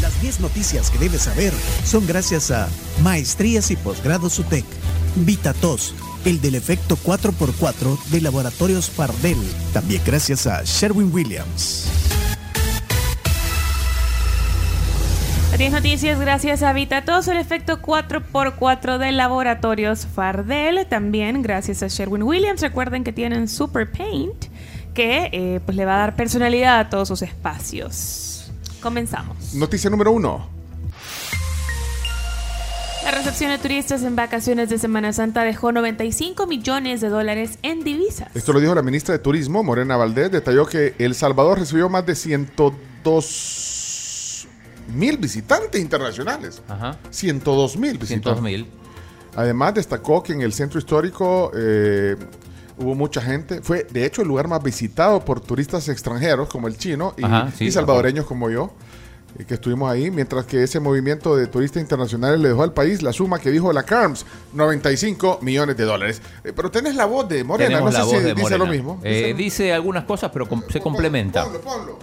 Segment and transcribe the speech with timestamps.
[0.00, 1.52] Las 10 noticias que debes saber
[1.84, 2.68] son gracias a
[3.02, 4.64] Maestrías y Posgrados UTEC,
[5.16, 9.38] VitaTos, el del efecto 4x4 de Laboratorios Pardel,
[9.72, 11.88] también gracias a Sherwin Williams.
[15.56, 22.24] 10 noticias gracias a VitaTos, el efecto 4x4 de Laboratorios Fardel, también gracias a Sherwin
[22.24, 22.60] Williams.
[22.60, 24.45] Recuerden que tienen Super Paint
[24.96, 28.50] que eh, pues le va a dar personalidad a todos sus espacios.
[28.80, 29.54] Comenzamos.
[29.54, 30.48] Noticia número uno.
[33.04, 37.84] La recepción de turistas en vacaciones de Semana Santa dejó 95 millones de dólares en
[37.84, 38.34] divisas.
[38.34, 40.32] Esto lo dijo la ministra de Turismo, Morena Valdés.
[40.32, 44.48] Detalló que El Salvador recibió más de 102
[44.92, 46.60] mil visitantes internacionales.
[46.68, 46.98] Ajá.
[47.10, 48.40] 102 mil visitantes.
[48.40, 48.66] 102 mil.
[49.36, 52.16] Además, destacó que en el centro histórico eh,
[52.78, 53.62] hubo mucha gente.
[53.62, 57.50] Fue, de hecho, el lugar más visitado por turistas extranjeros, como el chino, y, Ajá,
[57.56, 58.70] sí, y salvadoreños como yo,
[59.38, 63.02] eh, que estuvimos ahí, mientras que ese movimiento de turistas internacionales le dejó al país
[63.02, 66.20] la suma que dijo la CARMS, 95 millones de dólares.
[66.44, 68.58] Eh, pero tenés la voz de Morena, Tenemos no sé si dice Morena.
[68.64, 69.00] lo mismo.
[69.04, 71.44] Eh, dice algunas cosas, pero com- se complementa.
[71.44, 71.98] Ponlo, ponlo.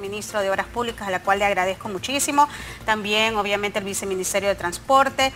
[0.00, 2.48] ministro de Obras Públicas, a la cual le agradezco muchísimo.
[2.86, 5.32] También, obviamente, el viceministerio de Transporte.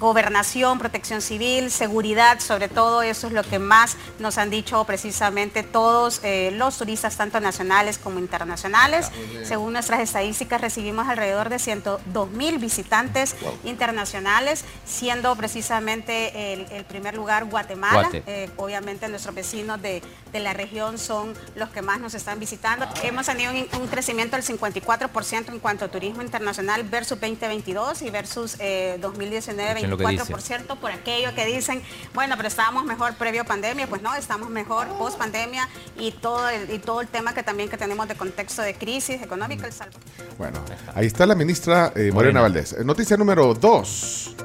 [0.00, 5.62] Gobernación, protección civil, seguridad, sobre todo eso es lo que más nos han dicho precisamente
[5.62, 9.10] todos eh, los turistas, tanto nacionales como internacionales.
[9.44, 17.14] Según nuestras estadísticas, recibimos alrededor de 102 mil visitantes internacionales, siendo precisamente el, el primer
[17.14, 18.08] lugar Guatemala.
[18.08, 18.22] Guate.
[18.26, 22.86] Eh, obviamente nuestros vecinos de, de la región son los que más nos están visitando.
[23.02, 28.10] Hemos tenido un, un crecimiento del 54% en cuanto a turismo internacional versus 2022 y
[28.10, 30.32] versus eh, 2019 Escuchen lo que dice.
[30.32, 31.82] 24% por aquello que dicen,
[32.14, 36.70] bueno, pero estábamos mejor previo pandemia, pues no, estamos mejor post pandemia y todo el,
[36.70, 39.66] y todo el tema que también que tenemos de contexto de crisis económica.
[39.66, 39.74] El.
[40.38, 40.60] Bueno,
[40.94, 42.40] ahí está la ministra eh, Morena, Morena.
[42.42, 42.72] Valdés.
[42.72, 44.36] Eh, Noticia número 2.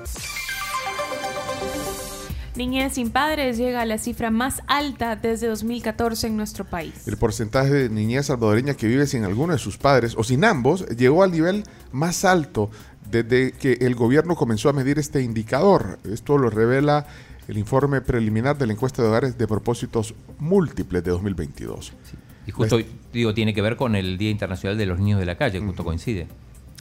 [2.56, 7.06] Niñez sin padres llega a la cifra más alta desde 2014 en nuestro país.
[7.06, 10.86] El porcentaje de niñez salvadoreña que vive sin alguno de sus padres o sin ambos
[10.88, 12.70] llegó al nivel más alto
[13.24, 16.00] desde que el gobierno comenzó a medir este indicador.
[16.12, 17.08] Esto lo revela
[17.48, 21.94] el informe preliminar de la encuesta de hogares de propósitos múltiples de 2022.
[22.48, 22.80] Y justo,
[23.14, 25.84] digo, tiene que ver con el Día Internacional de los Niños de la Calle, justo
[25.84, 26.28] coincide.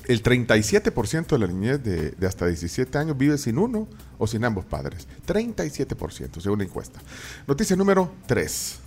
[0.06, 4.44] El 37% de la niñez de, de hasta 17 años vive sin uno o sin
[4.44, 5.08] ambos padres.
[5.26, 7.00] 37%, según la encuesta.
[7.46, 8.80] Noticia número 3.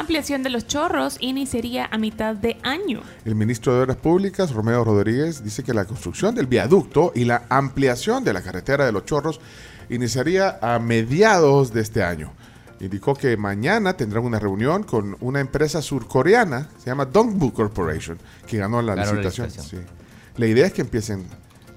[0.00, 3.02] Ampliación de los chorros iniciaría a mitad de año.
[3.26, 7.42] El ministro de Obras Públicas, Romeo Rodríguez, dice que la construcción del viaducto y la
[7.50, 9.42] ampliación de la carretera de los Chorros
[9.90, 12.32] iniciaría a mediados de este año.
[12.80, 18.56] Indicó que mañana tendrán una reunión con una empresa surcoreana, se llama Dongbu Corporation, que
[18.56, 19.50] ganó la la licitación.
[19.50, 19.76] Sí.
[20.38, 21.26] La idea es que empiecen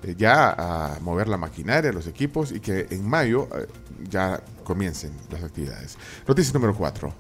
[0.02, 3.68] eh, ya a mover la maquinaria, los equipos y que en mayo eh,
[4.10, 5.98] ya comiencen las actividades.
[6.26, 7.14] Noticia número 4.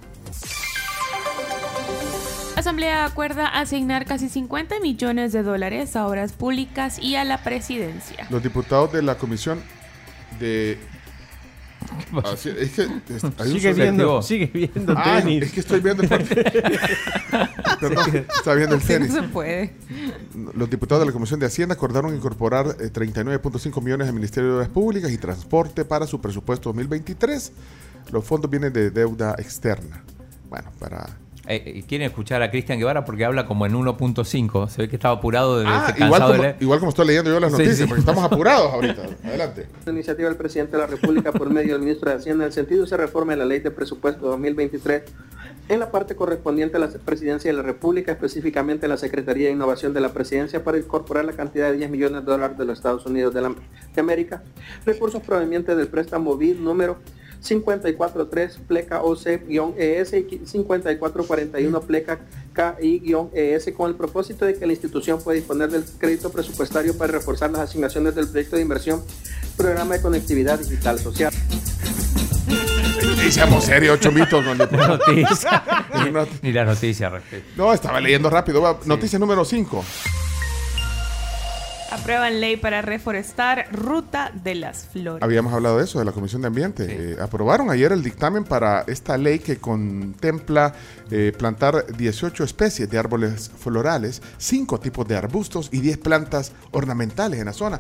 [2.64, 7.44] La Asamblea acuerda asignar casi 50 millones de dólares a obras públicas y a la
[7.44, 8.26] presidencia.
[8.30, 9.60] Los diputados de la comisión
[10.40, 10.78] de...
[12.24, 15.44] Así- es que es- hay Sigue viendo, sigue viendo Ah, tenis.
[15.44, 16.10] es que estoy viendo el
[17.82, 19.14] Perdón, está viendo el Sí, no tenis.
[19.14, 19.74] se puede.
[20.56, 24.56] Los diputados de la Comisión de Hacienda acordaron incorporar eh, 39.5 millones al Ministerio de
[24.56, 27.52] Obras Públicas y Transporte para su presupuesto 2023.
[28.14, 30.02] Los fondos vienen de deuda externa.
[30.50, 31.18] Bueno, para...
[31.46, 33.04] Eh, eh, ¿Quieren escuchar a Cristian Guevara?
[33.04, 34.70] Porque habla como en 1.5.
[34.70, 36.56] Se ve que estaba apurado de Ah, igual cansado de como, leer.
[36.62, 37.86] igual como estoy leyendo yo las Sí, noticias, sí.
[37.86, 39.02] porque estamos apurados ahorita.
[39.26, 39.68] Adelante.
[39.86, 42.54] La iniciativa del presidente de la República por medio del ministro de Hacienda en el
[42.54, 45.04] sentido se reforme la ley de presupuesto 2023
[45.70, 49.94] en la parte correspondiente a la presidencia de la República, específicamente la Secretaría de Innovación
[49.94, 53.06] de la Presidencia, para incorporar la cantidad de 10 millones de dólares de los Estados
[53.06, 53.54] Unidos de, la-
[53.94, 54.44] de América,
[54.86, 56.98] recursos provenientes del préstamo BID número
[57.44, 62.20] 543 pleca OC-ES y 5441 pleca
[62.56, 67.52] KI-ES con el propósito de que la institución pueda disponer del crédito presupuestario para reforzar
[67.52, 69.04] las asignaciones del proyecto de inversión
[69.58, 71.34] Programa de Conectividad Digital Social.
[73.26, 74.44] Y seamos serios, chomitos.
[74.46, 75.64] con Noticia.
[76.12, 77.50] No- Ni la noticia respecto.
[77.56, 78.62] No, estaba leyendo rápido.
[78.62, 79.84] Va, Noticia número 5.
[81.94, 85.22] Aprueban ley para reforestar Ruta de las Flores.
[85.22, 86.88] Habíamos hablado de eso, de la Comisión de Ambiente.
[86.90, 90.74] Eh, aprobaron ayer el dictamen para esta ley que contempla
[91.12, 97.40] eh, plantar 18 especies de árboles florales, 5 tipos de arbustos y 10 plantas ornamentales
[97.40, 97.80] en la zona.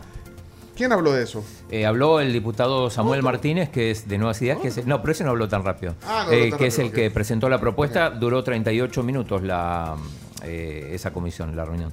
[0.75, 1.43] ¿Quién habló de eso?
[1.71, 5.11] Eh, habló el diputado Samuel Martínez, que es de Nuevas Ideas, que es, no, pero
[5.13, 5.95] ese no habló tan rápido.
[6.05, 9.41] Ah, no Eh, habló tan que es el que presentó la propuesta, duró 38 minutos
[9.43, 9.95] la,
[10.43, 11.91] eh, esa comisión, la reunión.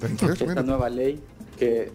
[0.00, 0.64] 38 esta minutos.
[0.64, 1.20] nueva ley
[1.58, 1.90] que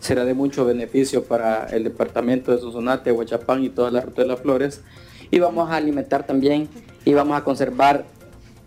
[0.00, 4.28] será de mucho beneficio para el departamento de Sonsonate, Huachapán y toda la ruta de
[4.28, 4.82] las flores.
[5.30, 6.68] y vamos a alimentar también
[7.04, 8.04] y vamos a conservar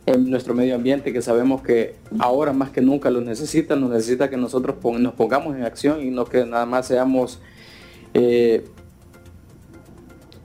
[0.08, 4.30] En nuestro medio ambiente que sabemos que ahora más que nunca lo necesita, nos necesita
[4.30, 7.42] que nosotros nos pongamos en acción y no que nada más seamos
[8.14, 8.64] eh,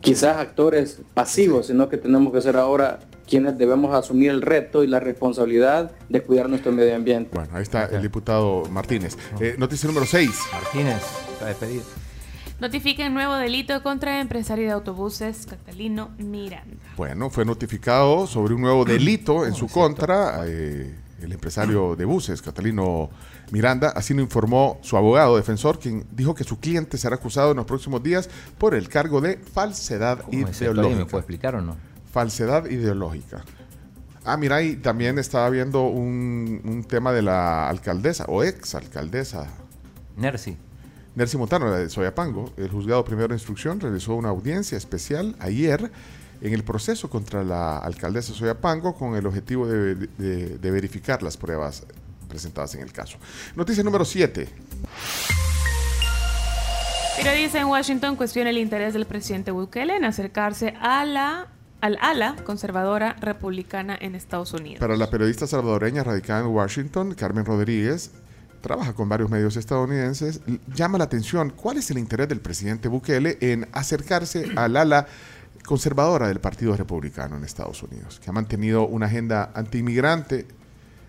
[0.00, 2.98] quizás actores pasivos, sino que tenemos que ser ahora
[3.32, 7.30] quienes debemos asumir el reto y la responsabilidad de cuidar nuestro medio ambiente.
[7.32, 9.16] Bueno, ahí está el diputado Martínez.
[9.40, 10.30] Eh, noticia número 6.
[10.52, 11.02] Martínez,
[11.32, 11.82] está despedido.
[12.60, 16.76] Notifican nuevo delito contra empresario de autobuses Catalino Miranda.
[16.98, 20.42] Bueno, fue notificado sobre un nuevo delito en su contra.
[20.46, 23.08] eh, el empresario de buses, Catalino
[23.52, 27.58] Miranda, así lo informó su abogado defensor, quien dijo que su cliente será acusado en
[27.58, 30.20] los próximos días por el cargo de falsedad.
[30.24, 31.06] ¿Alguien me ideológica.
[31.06, 31.91] puede explicar o no?
[32.12, 33.42] Falsedad ideológica.
[34.24, 39.48] Ah, mira, y también estaba viendo un, un tema de la alcaldesa o ex alcaldesa
[40.16, 40.56] Nercy.
[41.16, 45.90] Nercy Montano, la de Soyapango, el juzgado primero de instrucción realizó una audiencia especial ayer
[46.40, 51.36] en el proceso contra la alcaldesa Soyapango con el objetivo de, de- de verificar las
[51.36, 51.84] pruebas
[52.28, 53.18] presentadas en el caso.
[53.56, 54.48] Noticia número 7.
[57.16, 61.46] Periodista en Washington cuestiona el interés del presidente Bukele en acercarse a la,
[61.82, 64.78] al ala conservadora republicana en Estados Unidos.
[64.78, 68.12] Para la periodista salvadoreña radicada en Washington, Carmen Rodríguez,
[68.60, 70.40] trabaja con varios medios estadounidenses,
[70.72, 75.08] llama la atención cuál es el interés del presidente Bukele en acercarse al ala
[75.66, 80.46] conservadora del Partido Republicano en Estados Unidos, que ha mantenido una agenda antiinmigrante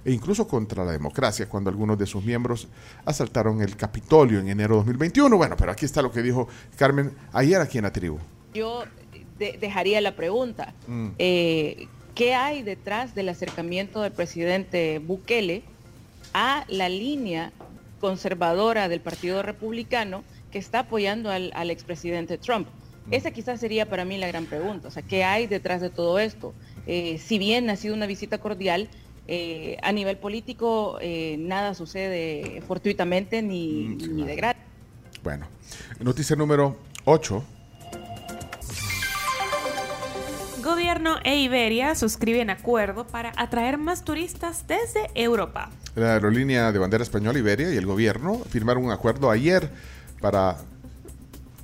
[0.04, 2.68] e incluso contra la democracia cuando algunos de sus miembros
[3.06, 5.38] asaltaron el Capitolio en enero de 2021.
[5.38, 8.18] Bueno, pero aquí está lo que dijo Carmen ayer aquí en la tribu.
[8.56, 8.84] Yo
[9.51, 10.74] de- dejaría la pregunta.
[10.88, 11.10] Mm.
[11.19, 15.63] Eh, ¿Qué hay detrás del acercamiento del presidente Bukele
[16.34, 17.51] a la línea
[18.00, 22.68] conservadora del Partido Republicano que está apoyando al, al expresidente Trump?
[23.12, 24.88] Esa quizás sería para mí la gran pregunta.
[24.88, 26.54] O sea, ¿qué hay detrás de todo esto?
[26.88, 28.88] Eh, si bien ha sido una visita cordial,
[29.28, 30.98] eh, a nivel político
[31.38, 34.63] nada sucede fortuitamente ni, Mm, ni de gratis.
[35.24, 35.48] Bueno,
[36.00, 37.44] noticia número 8.
[40.63, 45.69] Gobierno e Iberia suscriben acuerdo para atraer más turistas desde Europa.
[45.94, 49.69] La aerolínea de bandera española Iberia y el gobierno firmaron un acuerdo ayer
[50.21, 50.56] para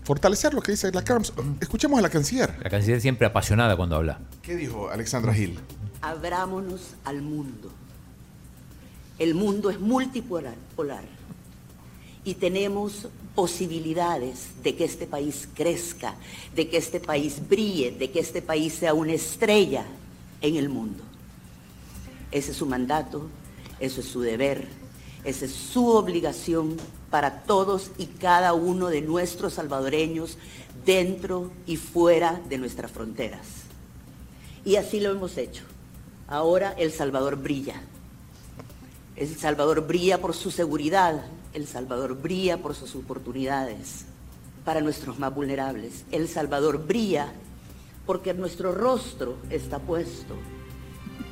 [0.04, 1.32] fortalecer lo que dice la CAMS.
[1.62, 2.54] Escuchemos a la canciller.
[2.62, 4.20] La canciller siempre apasionada cuando habla.
[4.42, 5.58] ¿Qué dijo Alexandra Gil?
[6.02, 7.72] Abrámonos al mundo.
[9.18, 11.04] El mundo es multipolar polar,
[12.24, 16.16] y tenemos posibilidades de que este país crezca,
[16.56, 19.86] de que este país brille, de que este país sea una estrella
[20.42, 21.04] en el mundo.
[22.32, 23.28] Ese es su mandato,
[23.80, 24.68] eso es su deber,
[25.24, 26.78] esa es su obligación
[27.10, 30.38] para todos y cada uno de nuestros salvadoreños
[30.86, 33.48] dentro y fuera de nuestras fronteras.
[34.66, 35.64] Y así lo hemos hecho.
[36.28, 37.82] Ahora El Salvador brilla.
[39.16, 41.26] El Salvador brilla por su seguridad.
[41.54, 44.06] El Salvador brilla por sus oportunidades
[44.66, 46.06] para nuestros más vulnerables.
[46.12, 47.32] El Salvador brilla
[48.06, 50.36] porque nuestro rostro está puesto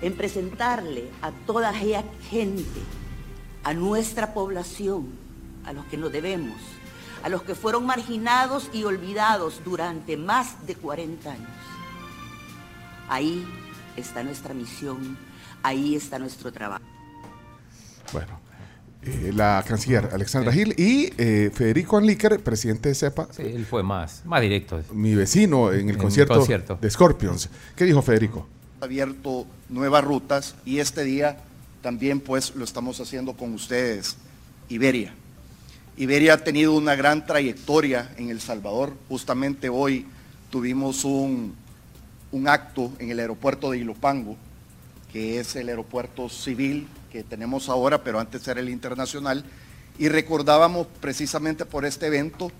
[0.01, 2.81] en presentarle a toda aquella gente,
[3.63, 5.07] a nuestra población,
[5.65, 6.57] a los que nos debemos,
[7.23, 11.49] a los que fueron marginados y olvidados durante más de 40 años.
[13.09, 13.45] Ahí
[13.95, 15.17] está nuestra misión,
[15.63, 16.83] ahí está nuestro trabajo.
[18.13, 18.46] Bueno,
[19.07, 23.83] eh, la canciller Alexandra Gil y eh, Federico Anlícar, presidente de CEPA, Sí, él fue
[23.83, 24.81] más, más directo.
[24.93, 26.77] mi vecino en el En concierto, concierto.
[26.81, 27.49] de Scorpions.
[27.75, 28.47] ¿Qué dijo Federico?
[28.79, 31.37] abierto nuevas rutas y este día
[31.81, 34.17] también pues lo estamos haciendo con ustedes,
[34.69, 35.13] Iberia.
[35.97, 38.93] Iberia ha tenido una gran trayectoria en El Salvador.
[39.09, 40.05] Justamente hoy
[40.51, 41.55] tuvimos un,
[42.31, 44.37] un acto en el aeropuerto de Ilopango,
[45.11, 49.43] que es el aeropuerto civil que tenemos ahora, pero antes era el internacional,
[49.97, 52.51] y recordábamos precisamente por este evento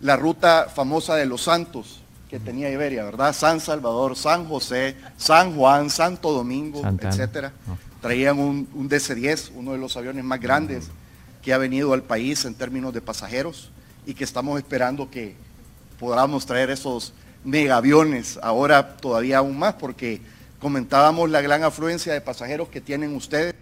[0.00, 3.34] la ruta famosa de los Santos que tenía Iberia, ¿verdad?
[3.34, 7.14] San Salvador, San José, San Juan, Santo Domingo, Santa Ana.
[7.14, 7.52] etcétera.
[8.00, 10.88] Traían un, un DC-10, uno de los aviones más grandes
[11.42, 13.70] que ha venido al país en términos de pasajeros
[14.06, 15.34] y que estamos esperando que
[16.00, 17.12] podamos traer esos
[17.44, 20.20] megaviones ahora todavía aún más porque
[20.62, 23.54] comentábamos la gran afluencia de pasajeros que tienen ustedes.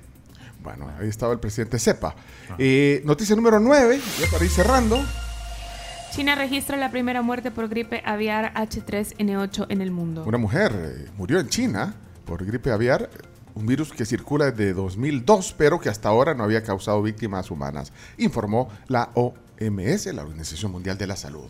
[0.62, 2.14] Bueno, ahí estaba el presidente CEPA.
[2.58, 5.02] Eh, noticia número 9, ya para ir cerrando.
[6.12, 10.24] China registra la primera muerte por gripe aviar H3N8 en el mundo.
[10.26, 11.94] Una mujer eh, murió en China
[12.26, 13.08] por gripe aviar,
[13.54, 17.92] un virus que circula desde 2002, pero que hasta ahora no había causado víctimas humanas,
[18.18, 21.48] informó la OMS, la Organización Mundial de la Salud.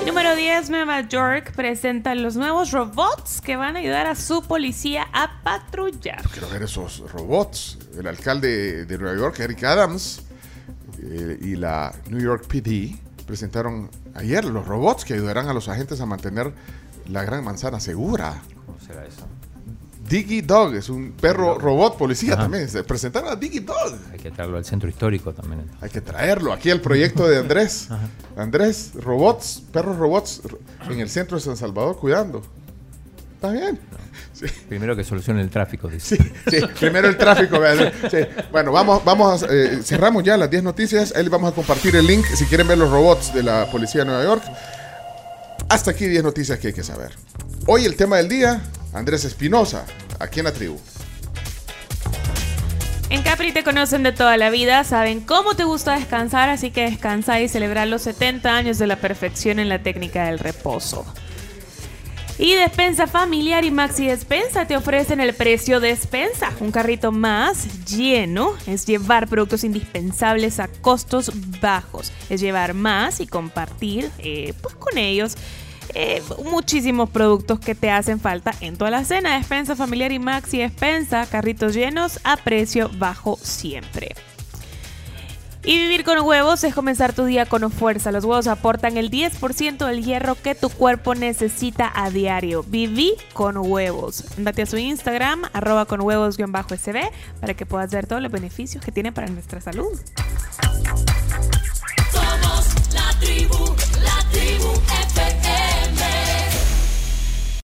[0.00, 4.42] Y número 10, Nueva York presenta los nuevos robots que van a ayudar a su
[4.42, 6.22] policía a patrullar.
[6.30, 7.78] Quiero ver esos robots.
[7.98, 10.22] El alcalde de Nueva York, Eric Adams,
[11.02, 16.00] eh, y la New York PD presentaron ayer los robots que ayudarán a los agentes
[16.00, 16.52] a mantener
[17.06, 18.42] la gran manzana segura.
[18.66, 19.26] ¿Cómo será eso?
[20.10, 22.68] Diggy Dog es un perro robot policía también.
[22.68, 23.96] Se presentaron a Diggy Dog.
[24.12, 25.70] Hay que traerlo al centro histórico también.
[25.80, 27.88] Hay que traerlo aquí al proyecto de Andrés.
[28.36, 30.42] Andrés, robots, perros robots
[30.88, 32.42] en el centro de San Salvador cuidando.
[33.36, 33.78] Está bien.
[34.32, 34.46] Sí.
[34.68, 36.16] Primero que solucione el tráfico, dice.
[36.16, 37.58] Sí, sí, primero el tráfico.
[38.10, 38.18] Sí.
[38.50, 41.14] Bueno, vamos, vamos a, eh, cerramos ya las 10 noticias.
[41.14, 44.06] Ahí vamos a compartir el link si quieren ver los robots de la Policía de
[44.06, 44.42] Nueva York.
[45.68, 47.12] Hasta aquí 10 noticias que hay que saber.
[47.66, 48.62] Hoy el tema del día,
[48.92, 49.86] Andrés Espinosa,
[50.18, 50.78] aquí en la tribu.
[53.10, 56.82] En Capri te conocen de toda la vida, saben cómo te gusta descansar, así que
[56.82, 61.04] descansa y celebrar los 70 años de la perfección en la técnica del reposo.
[62.38, 66.50] Y Despensa Familiar y Maxi Despensa te ofrecen el precio de despensa.
[66.60, 72.12] Un carrito más lleno es llevar productos indispensables a costos bajos.
[72.30, 75.36] Es llevar más y compartir eh, pues, con ellos
[75.94, 79.36] eh, muchísimos productos que te hacen falta en toda la cena.
[79.36, 84.14] Despensa Familiar y Maxi Despensa, carritos llenos a precio bajo siempre.
[85.62, 88.10] Y vivir con huevos es comenzar tu día con fuerza.
[88.12, 92.64] Los huevos aportan el 10% del hierro que tu cuerpo necesita a diario.
[92.66, 94.24] Viví con huevos.
[94.38, 98.90] Date a su Instagram, arroba con huevos-sb, para que puedas ver todos los beneficios que
[98.90, 100.00] tiene para nuestra salud.
[102.10, 104.72] Somos la tribu, la tribu
[105.12, 105.39] FM.